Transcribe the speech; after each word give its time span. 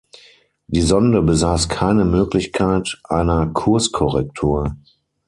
Die 0.65 0.81
Sonde 0.81 1.21
besaß 1.21 1.69
keine 1.69 2.05
Möglichkeit 2.05 2.99
einer 3.03 3.45
Kurskorrektur. 3.53 4.75